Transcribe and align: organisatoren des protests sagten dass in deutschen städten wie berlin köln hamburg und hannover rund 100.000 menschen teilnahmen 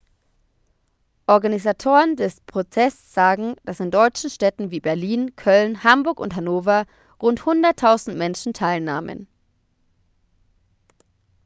organisatoren 1.27 2.15
des 2.15 2.39
protests 2.41 3.13
sagten 3.13 3.55
dass 3.65 3.79
in 3.79 3.91
deutschen 3.91 4.31
städten 4.31 4.71
wie 4.71 4.79
berlin 4.79 5.35
köln 5.35 5.83
hamburg 5.83 6.19
und 6.19 6.35
hannover 6.35 6.87
rund 7.21 7.41
100.000 7.41 8.15
menschen 8.15 8.51
teilnahmen 8.51 9.27